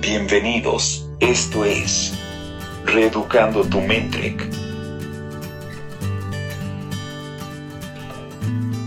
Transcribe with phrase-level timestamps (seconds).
[0.00, 2.16] Bienvenidos, esto es
[2.84, 4.36] Reeducando tu mente.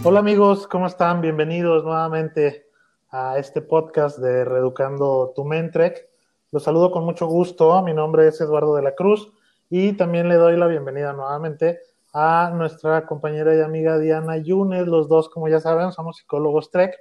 [0.03, 1.19] Hola amigos, ¿cómo están?
[1.19, 2.65] Bienvenidos nuevamente
[3.09, 6.07] a este podcast de Reeducando tu Mentrek.
[6.51, 7.81] Los saludo con mucho gusto.
[7.83, 9.33] Mi nombre es Eduardo de la Cruz
[9.69, 11.79] y también le doy la bienvenida nuevamente
[12.13, 14.87] a nuestra compañera y amiga Diana Yunes.
[14.87, 16.95] Los dos, como ya saben, somos psicólogos Trek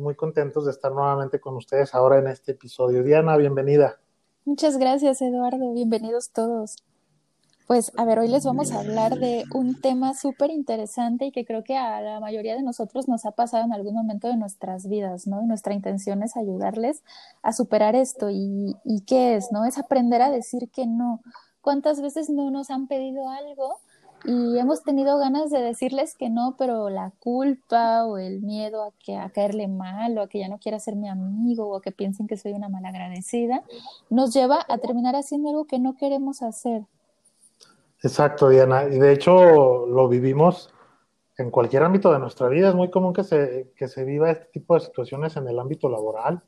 [0.00, 3.02] muy contentos de estar nuevamente con ustedes ahora en este episodio.
[3.02, 4.00] Diana, bienvenida.
[4.44, 5.72] Muchas gracias, Eduardo.
[5.72, 6.76] Bienvenidos todos.
[7.66, 11.44] Pues a ver, hoy les vamos a hablar de un tema súper interesante y que
[11.44, 14.88] creo que a la mayoría de nosotros nos ha pasado en algún momento de nuestras
[14.88, 15.42] vidas, ¿no?
[15.42, 17.02] Nuestra intención es ayudarles
[17.42, 18.30] a superar esto.
[18.30, 19.66] ¿Y, y qué es, no?
[19.66, 21.20] Es aprender a decir que no.
[21.60, 23.80] ¿Cuántas veces no nos han pedido algo
[24.30, 28.92] y hemos tenido ganas de decirles que no, pero la culpa o el miedo a
[29.02, 31.80] que a caerle mal o a que ya no quiera ser mi amigo o a
[31.80, 33.62] que piensen que soy una malagradecida
[34.10, 36.82] nos lleva a terminar haciendo algo que no queremos hacer.
[38.02, 38.84] Exacto, Diana.
[38.84, 40.74] Y de hecho lo vivimos
[41.38, 42.68] en cualquier ámbito de nuestra vida.
[42.68, 45.88] Es muy común que se, que se viva este tipo de situaciones en el ámbito
[45.88, 46.42] laboral,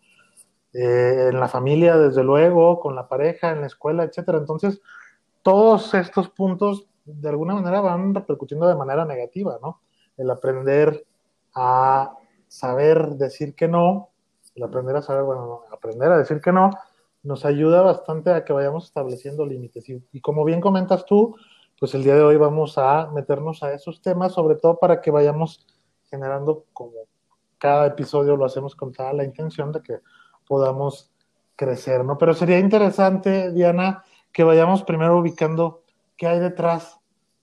[0.74, 4.36] eh, en la familia, desde luego, con la pareja, en la escuela, etcétera.
[4.36, 4.82] Entonces,
[5.42, 9.80] todos estos puntos de alguna manera van repercutiendo de manera negativa, ¿no?
[10.16, 11.06] El aprender
[11.54, 12.16] a
[12.48, 14.10] saber decir que no,
[14.54, 16.70] el aprender a saber, bueno, aprender a decir que no,
[17.22, 19.88] nos ayuda bastante a que vayamos estableciendo límites.
[19.88, 21.36] Y, como bien comentas tú,
[21.78, 25.10] pues el día de hoy vamos a meternos a esos temas, sobre todo para que
[25.10, 25.66] vayamos
[26.10, 26.92] generando, como
[27.58, 30.00] cada episodio lo hacemos con toda la intención de que
[30.46, 31.10] podamos
[31.56, 32.16] crecer, ¿no?
[32.16, 35.82] Pero sería interesante, Diana, que vayamos primero ubicando
[36.16, 36.99] qué hay detrás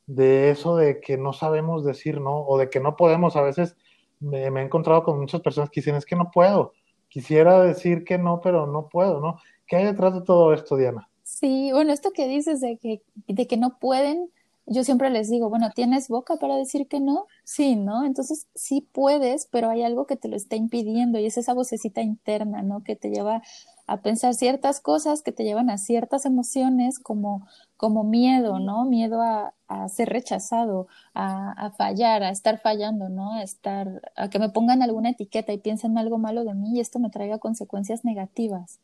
[0.08, 3.36] de eso de que no sabemos decir no o de que no podemos.
[3.36, 3.76] A veces
[4.20, 6.74] me, he encontrado con muchas personas que dicen, es que no puedo.
[7.10, 9.40] Quisiera decir que no, pero no puedo, ¿no?
[9.68, 11.10] ¿Qué hay detrás de todo esto, Diana?
[11.24, 14.32] Sí, bueno, esto que dices de que, de que no pueden,
[14.66, 17.28] yo siempre les digo, bueno, ¿tienes boca para decir que no?
[17.44, 18.06] Sí, ¿no?
[18.06, 22.02] Entonces sí puedes, pero hay algo que te lo está impidiendo y es esa vocecita
[22.02, 22.84] interna, ¿no?
[22.84, 23.42] Que te lleva
[23.88, 28.86] a pensar ciertas cosas que te llevan a ciertas emociones como, como miedo, ¿no?
[28.86, 33.34] Miedo a, a ser rechazado, a, a, fallar, a estar fallando, ¿no?
[33.34, 36.80] A estar, a que me pongan alguna etiqueta y piensen algo malo de mí y
[36.80, 38.80] esto me traiga consecuencias negativas.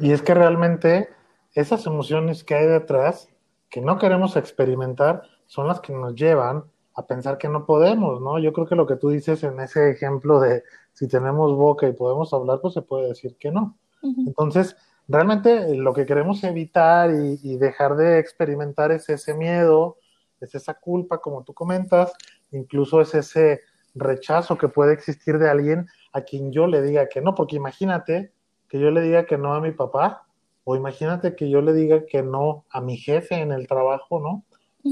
[0.00, 1.08] Y es que realmente
[1.54, 3.28] esas emociones que hay detrás,
[3.68, 6.64] que no queremos experimentar, son las que nos llevan
[6.94, 8.38] a pensar que no podemos, ¿no?
[8.38, 10.62] Yo creo que lo que tú dices en ese ejemplo de
[10.92, 13.76] si tenemos boca y podemos hablar, pues se puede decir que no.
[14.02, 14.76] Entonces,
[15.08, 19.98] realmente lo que queremos evitar y, dejar de experimentar es ese miedo,
[20.40, 22.12] es esa culpa, como tú comentas,
[22.50, 23.60] incluso es ese
[23.94, 28.32] rechazo que puede existir de alguien a quien yo le diga que no, porque imagínate
[28.68, 30.26] que yo le diga que no a mi papá,
[30.64, 34.44] o imagínate que yo le diga que no a mi jefe en el trabajo, ¿no?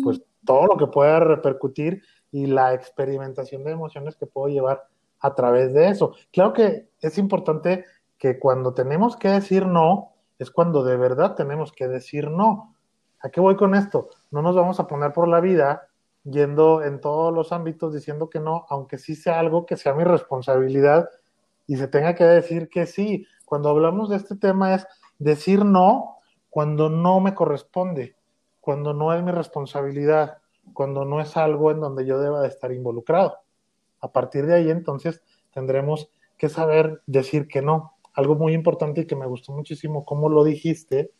[0.02, 4.84] Pues todo lo que pueda repercutir y la experimentación de emociones que puedo llevar
[5.20, 6.14] a través de eso.
[6.32, 7.84] Claro que es importante
[8.20, 12.76] que cuando tenemos que decir no, es cuando de verdad tenemos que decir no.
[13.20, 14.10] ¿A qué voy con esto?
[14.30, 15.88] No nos vamos a poner por la vida
[16.24, 20.04] yendo en todos los ámbitos diciendo que no, aunque sí sea algo que sea mi
[20.04, 21.08] responsabilidad
[21.66, 23.26] y se tenga que decir que sí.
[23.46, 24.86] Cuando hablamos de este tema es
[25.18, 26.18] decir no
[26.50, 28.16] cuando no me corresponde,
[28.60, 30.38] cuando no es mi responsabilidad,
[30.74, 33.38] cuando no es algo en donde yo deba de estar involucrado.
[34.00, 35.22] A partir de ahí entonces
[35.52, 40.28] tendremos que saber decir que no algo muy importante y que me gustó muchísimo cómo
[40.28, 41.12] lo dijiste,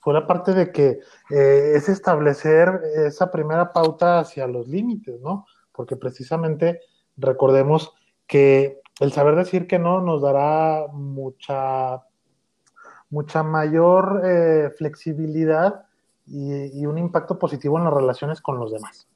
[0.00, 0.98] fue la parte de que
[1.30, 5.46] eh, es establecer esa primera pauta hacia los límites, ¿no?
[5.72, 6.80] Porque precisamente
[7.16, 7.92] recordemos
[8.26, 12.02] que el saber decir que no nos dará mucha,
[13.10, 15.84] mucha mayor eh, flexibilidad
[16.26, 19.08] y, y un impacto positivo en las relaciones con los demás.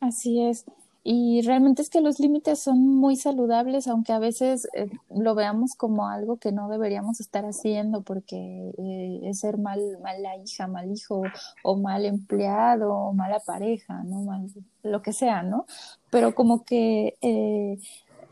[0.00, 0.66] Así es.
[1.04, 5.74] Y realmente es que los límites son muy saludables, aunque a veces eh, lo veamos
[5.74, 10.90] como algo que no deberíamos estar haciendo porque eh, es ser mal, mala hija, mal
[10.90, 11.22] hijo
[11.62, 14.22] o mal empleado o mala pareja, ¿no?
[14.22, 14.48] Mal,
[14.82, 15.66] lo que sea, ¿no?
[16.10, 17.78] Pero como que eh,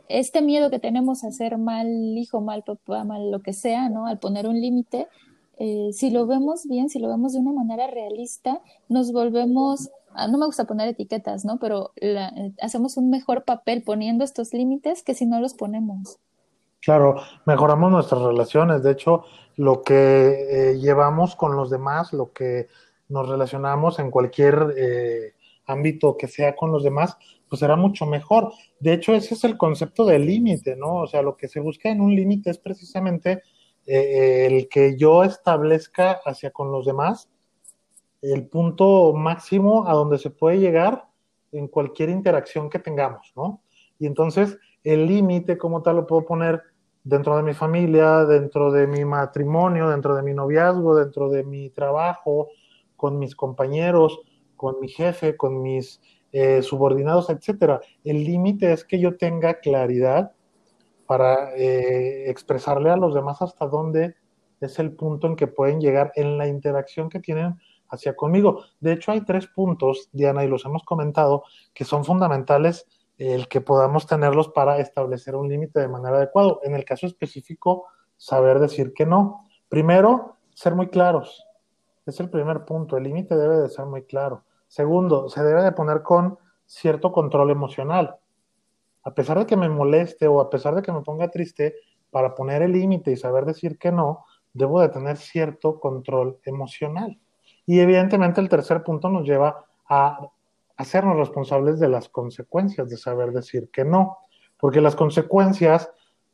[0.08, 4.06] este miedo que tenemos a ser mal hijo, mal papá, mal lo que sea, ¿no?
[4.06, 5.08] Al poner un límite,
[5.58, 10.29] eh, si lo vemos bien, si lo vemos de una manera realista, nos volvemos Ah,
[10.29, 11.58] no me gusta poner etiquetas, ¿no?
[11.58, 16.19] Pero eh, hacemos un mejor papel poniendo estos límites que si no los ponemos.
[16.81, 18.82] Claro, mejoramos nuestras relaciones.
[18.82, 19.25] De hecho,
[19.56, 22.69] lo que eh, llevamos con los demás, lo que
[23.11, 25.35] nos relacionamos en cualquier eh,
[25.67, 27.19] ámbito que sea con los demás,
[27.50, 28.53] pues será mucho mejor.
[28.81, 31.03] De hecho, ese es el concepto del límite, ¿no?
[31.03, 33.43] O sea, lo que se busca en un límite es precisamente
[33.87, 37.29] eh, el que yo establezca hacia con los demás
[38.23, 41.06] el punto máximo a donde se puede llegar
[41.53, 43.62] en cualquier interacción que tengamos, ¿no?
[43.99, 46.62] Y entonces el límite como tal lo puedo poner
[47.05, 51.71] dentro de mi familia, dentro de mi matrimonio, dentro de mi noviazgo, dentro de mi
[51.71, 52.49] trabajo,
[52.97, 54.21] con mis compañeros,
[54.56, 56.00] con mi jefe, con mis
[56.32, 57.81] eh, subordinados, etcétera.
[58.05, 60.32] El límite es que yo tenga claridad
[61.06, 64.17] para eh, expresarle a los demás hasta dónde
[64.61, 67.58] es el punto en que pueden llegar en la interacción que tienen
[67.88, 68.64] hacia conmigo.
[68.81, 72.87] De hecho, hay tres puntos, Diana, y los hemos comentado, que son fundamentales
[73.19, 76.56] el que podamos tenerlos para establecer un límite de manera adecuada.
[76.62, 77.87] En el caso específico,
[78.17, 79.47] saber decir que no.
[79.69, 81.47] Primero, ser muy claros.
[82.05, 82.97] Es el primer punto.
[82.97, 84.44] El límite debe de ser muy claro.
[84.69, 88.17] Segundo, se debe de poner con cierto control emocional.
[89.06, 91.76] A pesar de que me moleste o a pesar de que me ponga triste,
[92.11, 97.17] para poner el límite y saber decir que no, debo de tener cierto control emocional.
[97.67, 100.29] Y evidentemente el tercer punto nos lleva a
[100.76, 104.19] hacernos responsables de las consecuencias de saber decir que no,
[104.58, 105.88] porque las consecuencias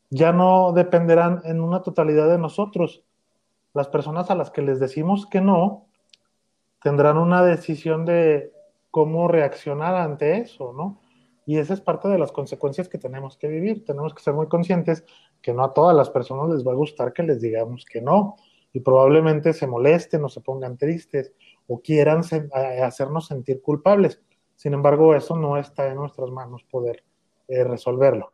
[0.09, 3.05] ya no dependerán en una totalidad de nosotros.
[3.75, 5.89] Las personas a las que les decimos que no
[6.83, 8.51] tendrán una decisión de
[8.91, 11.02] cómo reaccionar ante eso, ¿no?
[11.45, 13.85] Y esa es parte de las consecuencias que tenemos que vivir.
[13.85, 15.05] Tenemos que ser muy conscientes
[15.41, 18.37] que no a todas las personas les va a gustar que les digamos que no.
[18.73, 21.33] Y probablemente se molesten o se pongan tristes
[21.67, 22.23] o quieran
[22.83, 24.21] hacernos sentir culpables.
[24.57, 27.05] Sin embargo, eso no está en nuestras manos poder
[27.49, 28.33] eh, resolverlo.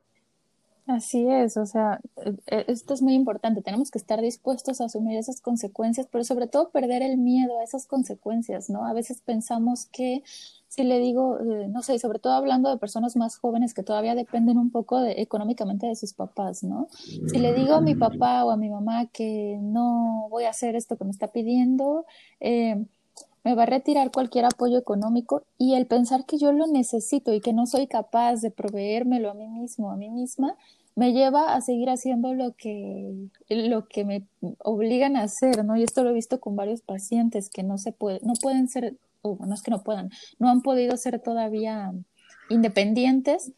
[0.88, 4.86] Así es, o sea, eh, eh, esto es muy importante, tenemos que estar dispuestos a
[4.86, 8.86] asumir esas consecuencias, pero sobre todo perder el miedo a esas consecuencias, ¿no?
[8.86, 10.22] A veces pensamos que
[10.68, 11.38] si le digo,
[11.68, 15.86] no sé, sobre todo hablando de personas más jóvenes que todavía dependen un poco económicamente
[15.86, 16.88] de sus papás, ¿no?
[16.92, 20.76] Si le digo a mi papá o a mi mamá que no voy a hacer
[20.76, 22.04] esto que me está pidiendo,
[22.40, 22.84] eh,
[23.44, 27.40] me va a retirar cualquier apoyo económico y el pensar que yo lo necesito y
[27.40, 30.54] que no soy capaz de proveérmelo a mí mismo, a mí misma,
[30.98, 33.14] me lleva a seguir haciendo lo que,
[33.48, 34.26] lo que me
[34.58, 35.76] obligan a hacer, ¿no?
[35.76, 38.96] Y esto lo he visto con varios pacientes que no se puede, no pueden ser,
[39.22, 41.92] o no es que no puedan, no han podido ser todavía
[42.50, 43.52] independientes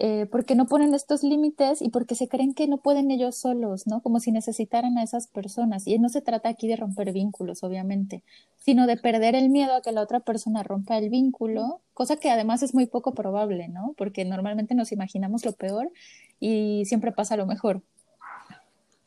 [0.00, 3.86] eh, porque no ponen estos límites y porque se creen que no pueden ellos solos,
[3.86, 4.02] ¿no?
[4.02, 5.86] Como si necesitaran a esas personas.
[5.86, 8.24] Y no se trata aquí de romper vínculos, obviamente,
[8.58, 12.28] sino de perder el miedo a que la otra persona rompa el vínculo, cosa que
[12.28, 13.94] además es muy poco probable, ¿no?
[13.96, 15.92] Porque normalmente nos imaginamos lo peor
[16.40, 17.80] y siempre pasa lo mejor.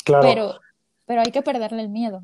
[0.06, 0.25] Claro.
[0.25, 0.54] Pero,
[1.06, 2.24] pero hay que perderle el miedo.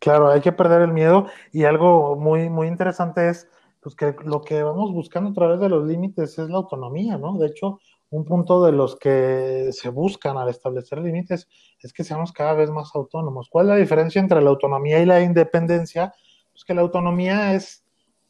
[0.00, 3.48] Claro, hay que perder el miedo y algo muy, muy interesante es
[3.80, 7.36] pues que lo que vamos buscando a través de los límites es la autonomía, ¿no?
[7.38, 7.80] De hecho,
[8.10, 11.48] un punto de los que se buscan al establecer límites
[11.80, 13.48] es que seamos cada vez más autónomos.
[13.50, 16.12] ¿Cuál es la diferencia entre la autonomía y la independencia?
[16.52, 17.84] Pues que la autonomía es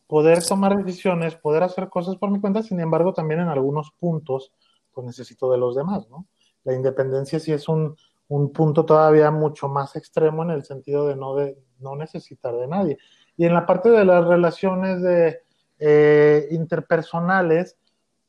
[0.06, 4.52] poder tomar decisiones, poder hacer cosas por mi cuenta, sin embargo, también en algunos puntos,
[4.92, 6.26] pues necesito de los demás, ¿no?
[6.64, 7.96] La independencia sí es un,
[8.28, 12.66] un punto todavía mucho más extremo en el sentido de no, de no necesitar de
[12.66, 12.98] nadie.
[13.36, 15.42] Y en la parte de las relaciones de,
[15.78, 17.78] eh, interpersonales,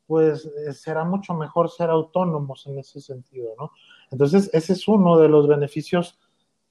[0.05, 3.71] pues eh, será mucho mejor ser autónomos en ese sentido, ¿no?
[4.11, 6.19] Entonces, ese es uno de los beneficios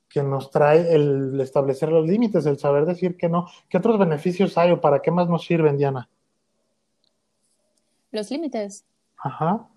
[0.08, 3.46] que nos trae el establecer los límites, el saber decir que no.
[3.68, 6.08] ¿Qué otros beneficios hay o para qué más nos sirven, Diana?
[8.10, 8.86] Los límites.
[9.18, 9.68] Ajá.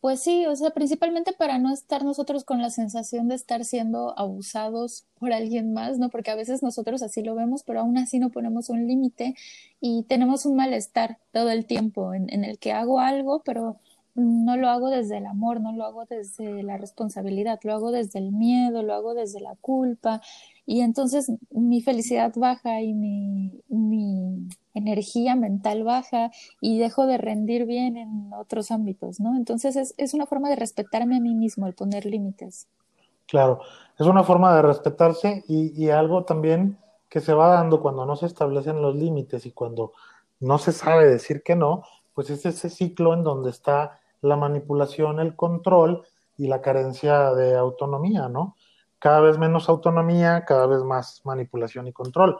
[0.00, 4.18] Pues sí, o sea, principalmente para no estar nosotros con la sensación de estar siendo
[4.18, 6.08] abusados por alguien más, ¿no?
[6.08, 9.34] Porque a veces nosotros así lo vemos, pero aún así no ponemos un límite
[9.78, 13.78] y tenemos un malestar todo el tiempo en, en el que hago algo, pero
[14.14, 18.18] no lo hago desde el amor, no lo hago desde la responsabilidad, lo hago desde
[18.18, 20.20] el miedo, lo hago desde la culpa
[20.66, 27.66] y entonces mi felicidad baja y mi, mi energía mental baja y dejo de rendir
[27.66, 29.36] bien en otros ámbitos, ¿no?
[29.36, 32.68] Entonces es, es una forma de respetarme a mí mismo, el poner límites.
[33.26, 33.60] Claro,
[33.98, 38.16] es una forma de respetarse y, y algo también que se va dando cuando no
[38.16, 39.92] se establecen los límites y cuando
[40.40, 41.82] no se sabe decir que no,
[42.14, 46.04] pues es ese ciclo en donde está la manipulación, el control
[46.36, 48.56] y la carencia de autonomía, ¿no?
[48.98, 52.38] Cada vez menos autonomía, cada vez más manipulación y control.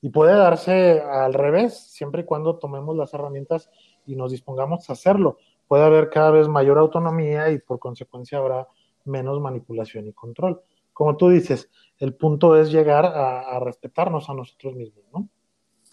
[0.00, 3.70] Y puede darse al revés, siempre y cuando tomemos las herramientas
[4.06, 5.38] y nos dispongamos a hacerlo.
[5.66, 8.68] Puede haber cada vez mayor autonomía y por consecuencia habrá
[9.04, 10.62] menos manipulación y control.
[10.92, 15.28] Como tú dices, el punto es llegar a, a respetarnos a nosotros mismos, ¿no?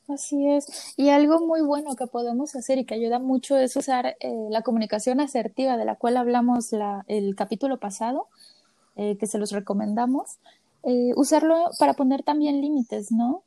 [0.08, 0.94] Así es.
[0.98, 4.62] Y algo muy bueno que podemos hacer y que ayuda mucho es usar eh, la
[4.62, 8.28] comunicación asertiva de la cual hablamos la, el capítulo pasado,
[8.96, 10.38] eh, que se los recomendamos,
[10.84, 13.44] eh, usarlo para poner también límites, ¿no?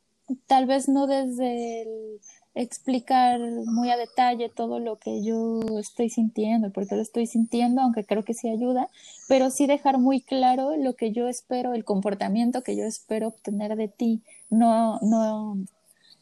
[0.47, 2.19] Tal vez no desde el
[2.55, 8.05] explicar muy a detalle todo lo que yo estoy sintiendo, porque lo estoy sintiendo, aunque
[8.05, 8.89] creo que sí ayuda,
[9.29, 13.77] pero sí dejar muy claro lo que yo espero, el comportamiento que yo espero obtener
[13.77, 15.57] de ti, no, no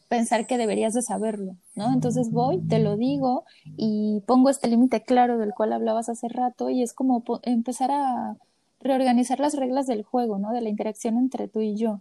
[0.08, 1.92] pensar que deberías de saberlo, ¿no?
[1.92, 3.44] Entonces voy, te lo digo
[3.76, 8.36] y pongo este límite claro del cual hablabas hace rato y es como empezar a
[8.80, 10.52] reorganizar las reglas del juego, ¿no?
[10.52, 12.00] De la interacción entre tú y yo.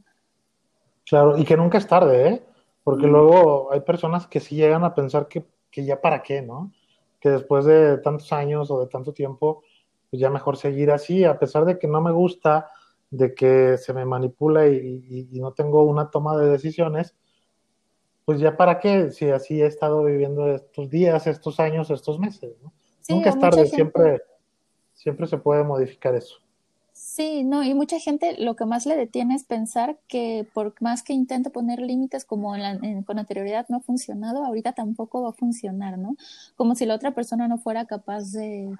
[1.06, 2.44] Claro, y que nunca es tarde, ¿eh?
[2.84, 6.72] Porque luego hay personas que sí llegan a pensar que, ya para qué, ¿no?
[7.20, 9.64] Que después de tantos años o de tanto tiempo,
[10.10, 12.68] pues ya mejor seguir así, a pesar de que no me gusta,
[13.10, 17.16] de que se me manipula y, no tengo una toma de decisiones,
[18.28, 22.58] pues ya para qué, si así he estado viviendo estos días, estos años, estos meses,
[22.62, 22.74] ¿no?
[23.08, 24.22] Nunca es tarde, siempre,
[24.94, 26.36] siempre se puede modificar eso.
[26.92, 31.04] Sí, no, y mucha gente lo que más le detiene es pensar que por más
[31.04, 32.54] que intente poner límites como
[33.06, 36.18] con anterioridad no ha funcionado, ahorita tampoco va a funcionar, ¿no?
[36.58, 38.76] Como si la otra persona no fuera capaz de,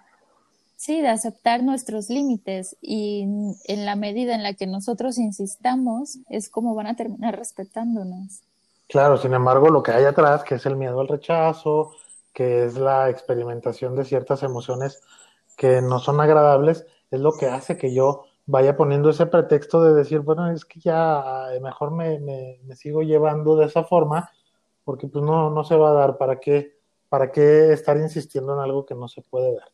[0.76, 3.22] sí, de aceptar nuestros límites y
[3.64, 8.42] en la medida en la que nosotros insistamos es como van a terminar respetándonos.
[8.88, 11.92] Claro, sin embargo, lo que hay atrás, que es el miedo al rechazo,
[12.34, 15.02] que es la experimentación de ciertas emociones
[15.58, 19.94] que no son agradables, es lo que hace que yo vaya poniendo ese pretexto de
[19.94, 24.30] decir, bueno, es que ya eh, mejor me, me, sigo llevando de esa forma,
[24.86, 26.78] porque pues no, no se va a dar, ¿para qué,
[27.10, 29.70] para qué estar insistiendo en algo que no se puede dar?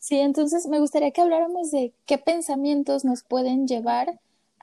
[0.00, 4.18] Sí, entonces me gustaría que habláramos de qué pensamientos nos pueden llevar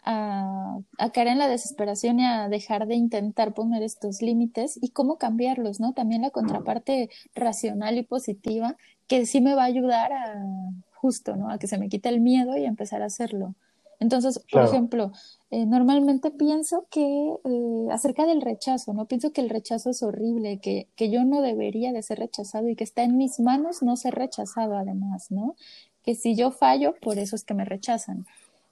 [0.09, 4.89] a, a, caer en la desesperación y a dejar de intentar poner estos límites y
[4.89, 5.93] cómo cambiarlos, ¿no?
[5.93, 10.45] También la contraparte racional y positiva que sí me va a ayudar a
[10.93, 11.51] justo, ¿no?
[11.51, 13.53] A que se me quite el miedo y empezar a hacerlo.
[13.99, 15.11] Entonces, por ejemplo,
[15.51, 17.01] eh, normalmente pienso que
[17.43, 19.05] eh, acerca del rechazo, ¿no?
[19.05, 22.75] Pienso que el rechazo es horrible, que, que yo no debería de ser rechazado y
[22.75, 25.55] que está en mis manos no ser rechazado además, ¿no?
[26.03, 28.25] Que si yo fallo, por eso es que me rechazan.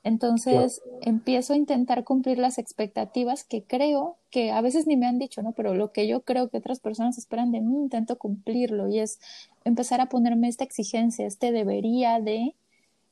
[0.05, 5.17] Entonces empiezo a intentar cumplir las expectativas que creo que a veces ni me han
[5.17, 5.53] dicho, ¿no?
[5.53, 9.19] Pero lo que yo creo que otras personas esperan de mí, intento cumplirlo y es
[9.63, 12.53] empezar a ponerme esta exigencia, este debería de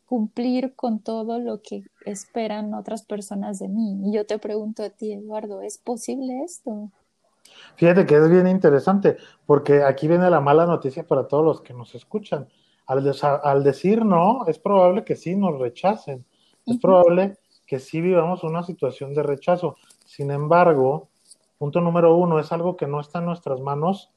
[0.05, 3.99] cumplir con todo lo que esperan otras personas de mí.
[4.05, 6.91] Y yo te pregunto a ti, Eduardo, ¿es posible esto?
[7.75, 11.73] Fíjate que es bien interesante, porque aquí viene la mala noticia para todos los que
[11.73, 12.47] nos escuchan.
[12.85, 13.11] Al,
[13.43, 16.23] al decir no, es probable que sí nos rechacen
[16.65, 19.75] es probable que sí vivamos una situación de rechazo.
[20.05, 21.09] Sin embargo,
[21.57, 24.11] punto número uno, es algo que no está en nuestras manos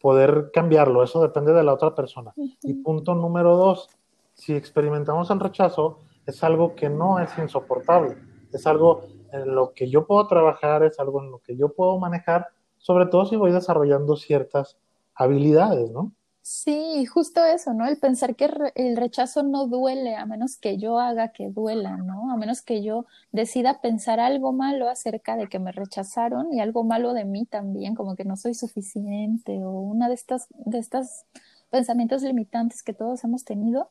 [0.00, 2.32] poder cambiarlo, eso depende de la otra persona.
[2.62, 3.88] Y punto número dos,
[4.34, 8.16] si experimentamos el rechazo, es algo que no es insoportable,
[8.52, 9.02] es algo
[9.32, 13.06] en lo que yo puedo trabajar, es algo en lo que yo puedo manejar, sobre
[13.06, 14.78] todo si voy desarrollando ciertas
[15.14, 16.12] habilidades, ¿no?
[16.50, 17.86] Sí, justo eso, ¿no?
[17.86, 22.32] El pensar que el rechazo no duele a menos que yo haga que duela, ¿no?
[22.32, 26.84] A menos que yo decida pensar algo malo acerca de que me rechazaron y algo
[26.84, 31.26] malo de mí también, como que no soy suficiente o una de estas de estos
[31.68, 33.90] pensamientos limitantes que todos hemos tenido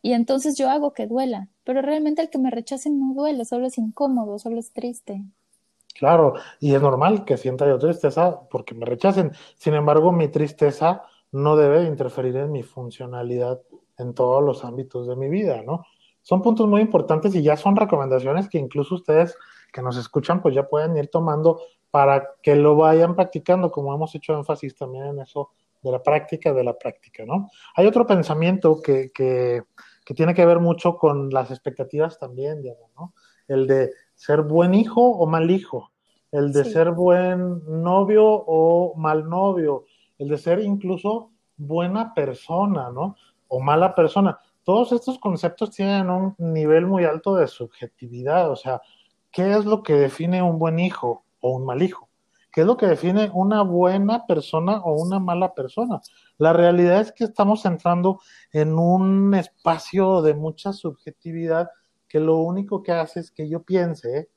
[0.00, 3.66] y entonces yo hago que duela, pero realmente el que me rechacen no duele, solo
[3.66, 5.24] es incómodo, solo es triste.
[5.98, 9.32] Claro, y es normal que sienta yo tristeza porque me rechacen.
[9.56, 13.60] Sin embargo, mi tristeza no debe interferir en mi funcionalidad
[13.98, 15.84] en todos los ámbitos de mi vida, ¿no?
[16.22, 19.36] Son puntos muy importantes y ya son recomendaciones que incluso ustedes
[19.72, 24.14] que nos escuchan pues ya pueden ir tomando para que lo vayan practicando, como hemos
[24.14, 25.50] hecho énfasis también en eso
[25.82, 27.48] de la práctica de la práctica, ¿no?
[27.76, 29.62] Hay otro pensamiento que, que,
[30.04, 33.14] que tiene que ver mucho con las expectativas también, Diana, ¿no?
[33.46, 35.92] El de ser buen hijo o mal hijo,
[36.32, 39.86] el de ser buen novio o mal novio,
[40.18, 43.16] el de ser incluso buena persona, ¿no?
[43.48, 44.38] O mala persona.
[44.64, 48.82] Todos estos conceptos tienen un nivel muy alto de subjetividad, o sea,
[49.30, 52.08] ¿qué es lo que define un buen hijo o un mal hijo?
[52.52, 56.00] ¿Qué es lo que define una buena persona o una mala persona?
[56.38, 58.20] La realidad es que estamos entrando
[58.52, 61.68] en un espacio de mucha subjetividad
[62.08, 64.30] que lo único que hace es que yo piense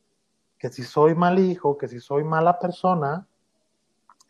[0.60, 3.28] que si soy mal hijo, que si soy mala persona,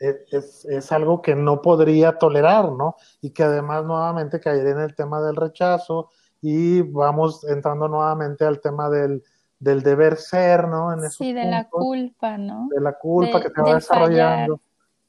[0.01, 2.95] es, es, algo que no podría tolerar, ¿no?
[3.21, 6.09] Y que además nuevamente caería en el tema del rechazo
[6.41, 9.23] y vamos entrando nuevamente al tema del,
[9.59, 10.91] del deber ser, ¿no?
[10.91, 12.67] En sí, de la culpa, ¿no?
[12.73, 14.59] De la culpa que te va desarrollando.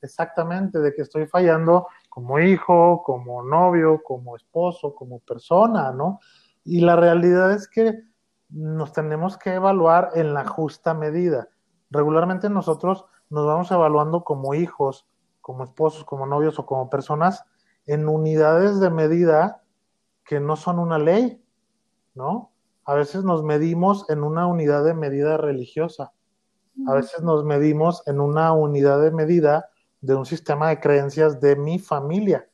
[0.03, 6.21] Exactamente, de que estoy fallando como hijo, como novio, como esposo, como persona, ¿no?
[6.65, 8.03] Y la realidad es que
[8.51, 11.49] nos tenemos que evaluar en la justa medida.
[11.91, 15.07] Regularmente nosotros nos vamos evaluando como hijos,
[15.41, 17.45] como esposos, como novios o como personas
[17.87, 19.63] en unidades de medida
[20.25, 21.43] que no son una ley,
[22.15, 22.53] ¿no?
[22.85, 26.13] A veces nos medimos en una unidad de medida religiosa,
[26.87, 29.71] a veces nos medimos en una unidad de medida
[30.03, 32.49] de un sistema de creencias de mi familia.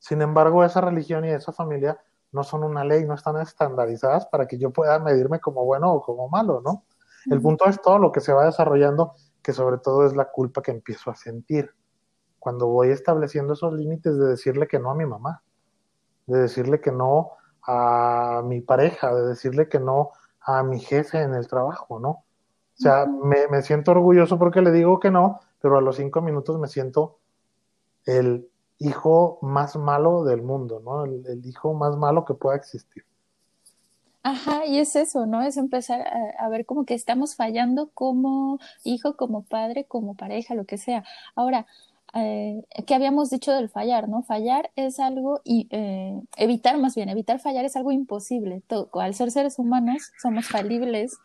[0.00, 2.00] Sin embargo, esa religión y esa familia
[2.32, 6.02] no son una ley, no están estandarizadas para que yo pueda medirme como bueno o
[6.02, 6.84] como malo, ¿no?
[7.30, 9.14] El punto es todo lo que se va desarrollando,
[9.46, 11.70] que sobre todo es la culpa que empiezo a sentir
[12.40, 15.40] cuando voy estableciendo esos límites de decirle que no a mi mamá,
[16.26, 17.30] de decirle que no
[17.62, 20.10] a mi pareja, de decirle que no
[20.40, 22.08] a mi jefe en el trabajo, ¿no?
[22.08, 22.24] O
[22.74, 26.58] sea, me, me, siento orgulloso porque le digo que no, pero a los cinco minutos
[26.58, 27.20] me siento
[28.04, 31.04] el hijo más malo del mundo, ¿no?
[31.04, 33.04] El, hijo más malo que pueda existir.
[34.26, 35.42] Ajá, y es eso, ¿no?
[35.42, 36.04] Es empezar
[36.36, 41.04] a, ver como que estamos fallando como hijo, como padre, como pareja, lo que sea.
[41.36, 41.66] Ahora,
[42.12, 44.24] eh, ¿qué habíamos dicho del fallar, ¿no?
[44.24, 48.62] Fallar es algo, y eh, evitar más bien, evitar fallar es algo imposible.
[48.66, 51.18] Todo, al ser seres humanos, somos falibles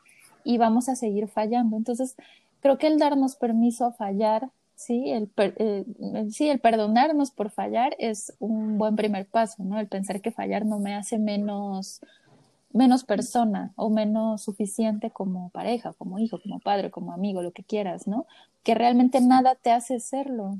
[0.43, 1.77] y vamos a seguir fallando.
[1.77, 2.15] Entonces,
[2.61, 5.11] creo que el darnos permiso a fallar ¿sí?
[5.11, 5.85] El, eh,
[6.31, 9.79] sí, el perdonarnos por fallar es un buen primer paso, ¿no?
[9.79, 12.01] El pensar que fallar no me hace menos,
[12.73, 17.63] menos persona o menos suficiente como pareja, como hijo, como padre, como amigo, lo que
[17.63, 18.25] quieras, ¿no?
[18.63, 20.57] Que realmente nada te hace serlo,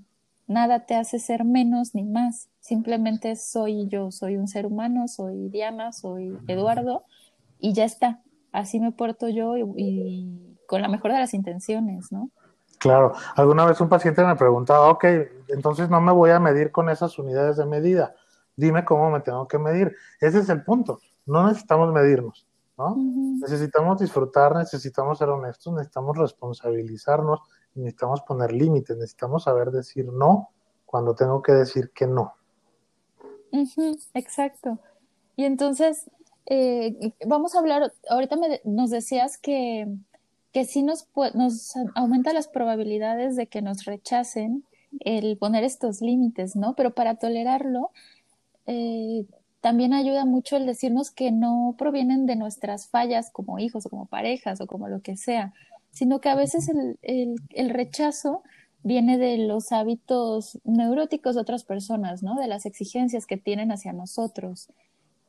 [0.47, 5.49] nada te hace ser menos ni más, simplemente soy yo, soy un ser humano, soy
[5.49, 7.03] Diana, soy Eduardo
[7.59, 8.19] y ya está,
[8.51, 12.29] así me porto yo y con la mejor de las intenciones, ¿no?
[12.81, 15.05] Claro, alguna vez un paciente me preguntaba, ok,
[15.49, 18.15] entonces no me voy a medir con esas unidades de medida,
[18.55, 19.95] dime cómo me tengo que medir.
[20.19, 22.47] Ese es el punto, no necesitamos medirnos,
[22.77, 22.95] ¿no?
[23.41, 27.39] Necesitamos disfrutar, necesitamos ser honestos, necesitamos responsabilizarnos,
[27.75, 30.49] necesitamos poner límites, necesitamos saber decir no
[30.85, 32.33] cuando tengo que decir que no.
[34.13, 34.79] exacto.
[35.35, 36.09] Y entonces,
[36.45, 39.87] eh, vamos a hablar, ahorita me, nos decías que
[40.51, 44.65] que sí nos, nos aumenta las probabilidades de que nos rechacen
[44.99, 46.75] el poner estos límites, ¿no?
[46.75, 47.91] Pero para tolerarlo,
[48.65, 49.25] eh,
[49.61, 54.07] también ayuda mucho el decirnos que no provienen de nuestras fallas como hijos o como
[54.07, 55.53] parejas o como lo que sea,
[55.91, 58.43] sino que a veces el, el, el rechazo
[58.83, 62.35] viene de los hábitos neuróticos de otras personas, ¿no?
[62.35, 64.69] De las exigencias que tienen hacia nosotros.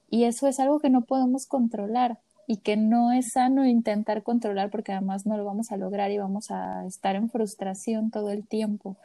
[0.09, 4.71] Y eso es algo que no podemos controlar y que no es sano intentar controlar
[4.71, 8.47] porque además no lo vamos a lograr y vamos a estar en frustración todo el
[8.47, 8.97] tiempo.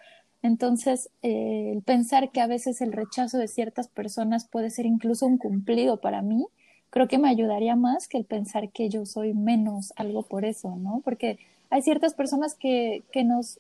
[0.47, 5.25] Entonces, eh, el pensar que a veces el rechazo de ciertas personas puede ser incluso
[5.25, 6.47] un cumplido para mí,
[6.89, 10.75] creo que me ayudaría más que el pensar que yo soy menos algo por eso,
[10.77, 11.01] ¿no?
[11.03, 11.37] Porque
[11.69, 13.59] hay ciertas personas que, que nos,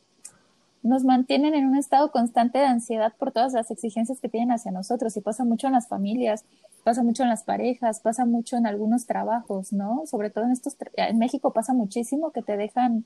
[0.81, 4.71] nos mantienen en un estado constante de ansiedad por todas las exigencias que tienen hacia
[4.71, 6.45] nosotros y pasa mucho en las familias
[6.87, 10.05] pasa mucho en las parejas, pasa mucho en algunos trabajos, ¿no?
[10.05, 13.03] Sobre todo en estos, en México pasa muchísimo que te dejan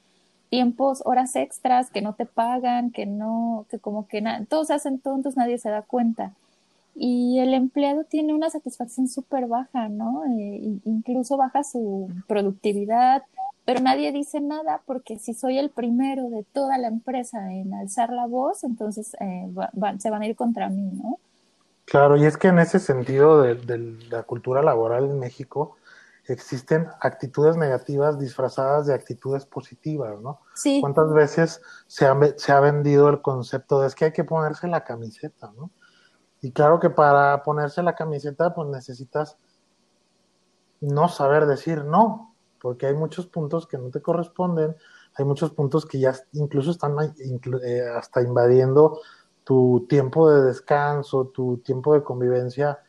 [0.52, 5.00] tiempos, horas extras, que no te pagan, que no, que como que nada, todos hacen
[5.00, 6.34] tontos, nadie se da cuenta.
[6.94, 10.26] Y el empleado tiene una satisfacción súper baja, ¿no?
[10.26, 13.24] Eh, incluso baja su productividad,
[13.64, 18.12] pero nadie dice nada porque si soy el primero de toda la empresa en alzar
[18.12, 19.48] la voz, entonces eh,
[20.00, 21.18] se van a ir contra mí, ¿no?
[21.86, 25.78] Claro, y es que en ese sentido de, la cultura laboral en México
[26.32, 30.42] existen actitudes negativas disfrazadas de actitudes positivas, ¿no?
[30.54, 30.80] Sí.
[30.82, 34.68] ¿Cuántas veces se ha, se ha vendido el concepto de es que hay que ponerse
[34.68, 35.72] la camiseta, ¿no?
[36.42, 39.38] Y claro que para ponerse la camiseta, pues necesitas
[40.80, 44.76] no saber decir no, porque hay muchos puntos que no te corresponden,
[45.16, 46.96] hay muchos puntos que ya incluso están
[47.64, 49.00] eh, hasta invadiendo
[49.44, 52.80] tu tiempo de descanso, tu tiempo de convivencia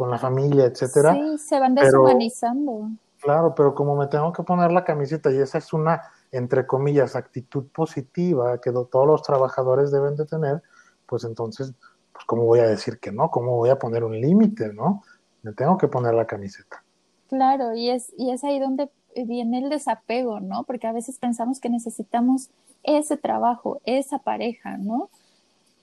[0.00, 1.12] con la familia, etcétera.
[1.12, 2.88] Sí, se van deshumanizando.
[3.20, 6.00] claro, pero como me tengo que poner la camiseta y esa es una,
[6.32, 10.62] entre comillas, actitud positiva que todos los trabajadores deben de tener,
[11.04, 11.74] pues entonces,
[12.14, 15.02] pues cómo voy a decir que no, cómo voy a poner un límite, ¿no?
[15.42, 16.82] Me tengo que poner la camiseta.
[17.28, 20.64] Claro, y es, y es ahí donde viene el desapego, ¿no?
[20.64, 22.48] Porque a veces pensamos que necesitamos
[22.84, 25.10] ese trabajo, esa pareja, ¿no?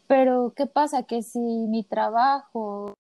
[0.08, 1.04] Pero, ¿qué pasa?
[1.04, 2.96] Que si mi trabajo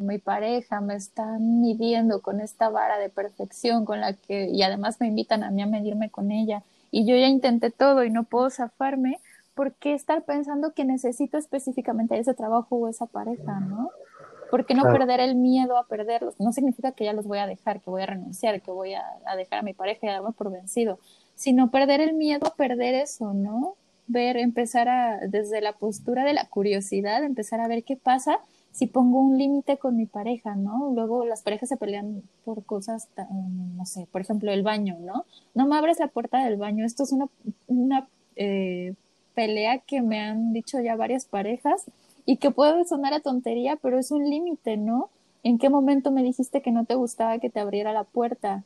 [0.00, 5.00] mi pareja me están midiendo con esta vara de perfección con la que, y además
[5.00, 8.24] me invitan a mí a medirme con ella, y yo ya intenté todo y no
[8.24, 9.20] puedo zafarme,
[9.54, 13.90] ¿por qué estar pensando que necesito específicamente ese trabajo o esa pareja, no?
[14.50, 14.98] ¿Por qué no Claro.
[14.98, 16.38] perder el miedo a perderlos?
[16.38, 19.02] No significa que ya los voy a dejar, que voy a renunciar, que voy a,
[19.26, 20.98] a dejar a mi pareja y a darme por vencido,
[21.34, 23.76] sino perder el miedo a perder eso, ¿no?
[24.06, 28.40] Ver, empezar a, desde la postura de la curiosidad, empezar a ver qué pasa
[28.72, 30.92] si pongo un límite con mi pareja, ¿no?
[30.94, 35.26] Luego las parejas se pelean por cosas, tan- no sé, por ejemplo, el baño, ¿no?
[35.54, 36.84] No me abres la puerta del baño.
[36.86, 37.28] Esto es una,
[37.68, 38.94] una eh,
[39.34, 41.84] pelea que me han dicho ya varias parejas
[42.26, 45.10] y que puede sonar a tontería, pero es un límite, ¿no?
[45.42, 48.62] ¿En qué momento me dijiste que no te gustaba que te abriera la puerta?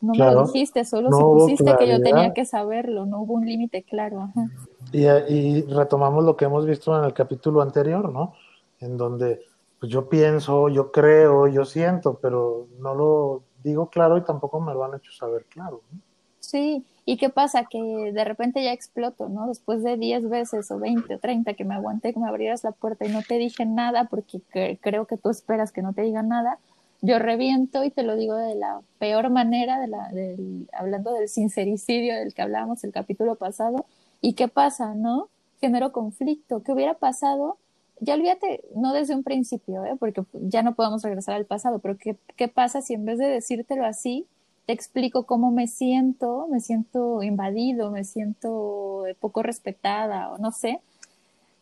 [0.00, 3.20] No me lo dijiste, solo No si hubo pusiste que yo tenía que saberlo, no
[3.22, 4.22] hubo un límite claro.
[4.22, 4.48] Ajá.
[4.92, 8.32] Y, y retomamos lo que hemos visto en el capítulo anterior, ¿no?
[8.80, 9.40] En donde
[9.80, 14.74] pues, yo pienso, yo creo, yo siento, pero no lo digo claro y tampoco me
[14.74, 15.82] lo han hecho saber claro.
[15.92, 16.00] ¿no?
[16.40, 17.64] Sí, ¿y qué pasa?
[17.66, 17.78] Que
[18.12, 19.48] de repente ya exploto, ¿no?
[19.48, 22.72] Después de 10 veces o 20 o 30 que me aguanté que me abrieras la
[22.72, 26.02] puerta y no te dije nada porque cre- creo que tú esperas que no te
[26.02, 26.58] diga nada,
[27.02, 31.28] yo reviento y te lo digo de la peor manera, de la, del, hablando del
[31.28, 33.84] sincericidio del que hablábamos el capítulo pasado.
[34.20, 35.28] ¿Y qué pasa, no?
[35.60, 36.62] Genero conflicto.
[36.62, 37.58] ¿Qué hubiera pasado?
[38.00, 39.96] Ya olvídate, no desde un principio, ¿eh?
[39.98, 43.26] porque ya no podemos regresar al pasado, pero ¿qué, ¿qué pasa si en vez de
[43.26, 44.26] decírtelo así,
[44.68, 50.80] te explico cómo me siento, me siento invadido, me siento poco respetada o no sé.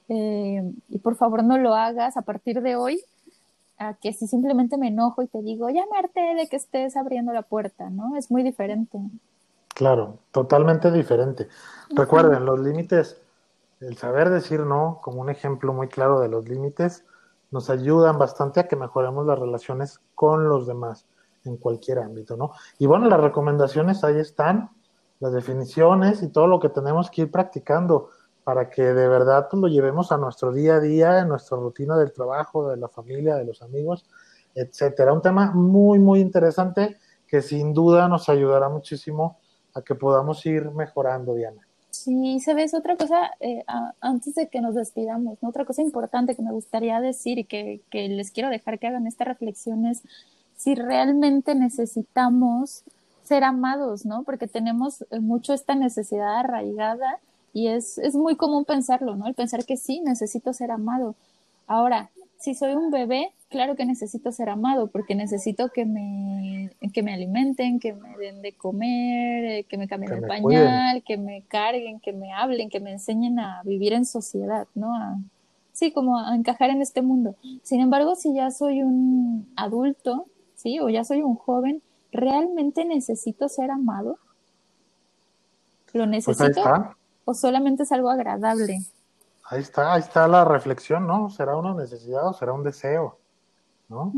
[0.08, 3.00] Eh, y por favor no lo hagas a partir de hoy,
[3.78, 6.96] a que si simplemente me enojo y te digo, ya me harté de que estés
[6.96, 8.16] abriendo la puerta, ¿no?
[8.16, 8.98] Es muy diferente.
[9.68, 11.46] Claro, totalmente diferente.
[11.90, 13.20] Recuerden, los límites,
[13.80, 17.04] el saber decir no, como un ejemplo muy claro de los límites,
[17.50, 21.06] nos ayudan bastante a que mejoremos las relaciones con los demás
[21.44, 22.52] en cualquier ámbito, ¿no?
[22.78, 24.70] Y bueno, las recomendaciones ahí están,
[25.20, 28.10] las definiciones y todo lo que tenemos que ir practicando
[28.44, 31.96] para que de verdad pues, lo llevemos a nuestro día a día, en nuestra rutina
[31.96, 34.06] del trabajo, de la familia, de los amigos,
[34.54, 35.12] etcétera.
[35.12, 39.40] Un tema muy, muy interesante que sin duda nos ayudará muchísimo
[39.74, 41.65] a que podamos ir mejorando, Diana.
[42.04, 43.64] Sí, sabes, otra cosa, eh,
[44.00, 45.48] antes de que nos despidamos, ¿no?
[45.48, 49.06] Otra cosa importante que me gustaría decir y que, que les quiero dejar que hagan
[49.06, 50.02] esta reflexión es
[50.56, 52.82] si realmente necesitamos
[53.24, 54.24] ser amados, ¿no?
[54.24, 57.18] Porque tenemos eh, mucho esta necesidad arraigada
[57.52, 59.26] y es, es muy común pensarlo, ¿no?
[59.26, 61.14] El pensar que sí, necesito ser amado.
[61.66, 62.10] Ahora,
[62.46, 67.12] si soy un bebé, claro que necesito ser amado, porque necesito que me, que me
[67.12, 71.16] alimenten, que me den de comer, eh, que me cambien Que el me pañal, que
[71.16, 74.94] me carguen, que me hablen, que me enseñen a vivir en sociedad, ¿no?
[74.94, 75.18] A,
[75.72, 77.34] sí, como a encajar en este mundo.
[77.64, 80.78] Sin embargo, si ya soy un adulto, ¿sí?
[80.78, 81.82] O ya soy un joven,
[82.12, 84.20] ¿realmente necesito ser amado?
[85.92, 86.62] ¿Lo Pues necesito
[87.24, 88.82] o solamente es algo agradable?
[89.48, 91.30] Ahí está, ahí está la reflexión, ¿no?
[91.30, 93.18] ¿Será una necesidad o será un deseo?
[93.88, 94.12] ¿No?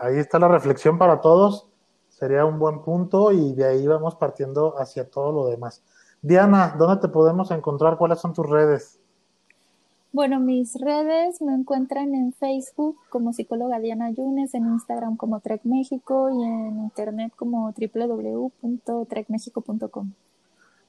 [0.00, 1.68] Ahí está la reflexión para todos,
[2.08, 5.82] sería un buen punto y de ahí vamos partiendo hacia todo lo demás.
[6.22, 7.98] Diana, ¿dónde te podemos encontrar?
[7.98, 8.98] ¿Cuáles son tus redes?
[10.12, 15.60] Bueno, mis redes me encuentran en Facebook como psicóloga Diana Yunes, en Instagram como Trek
[15.64, 20.12] México y en internet como www.trekmexico.com.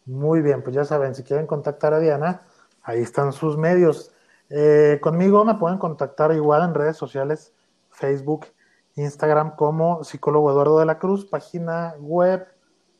[0.07, 2.41] Muy bien, pues ya saben, si quieren contactar a Diana,
[2.83, 4.11] ahí están sus medios.
[4.49, 7.53] Eh, conmigo me pueden contactar igual en redes sociales,
[7.89, 8.47] Facebook,
[8.95, 12.45] Instagram como psicólogo Eduardo de la Cruz, página web